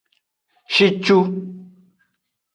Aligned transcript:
Shicu. 0.73 1.17